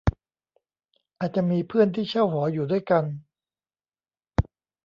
[1.19, 3.05] อาจจะมีเพื่อนที่เช่าหออยู่ด้วยกัน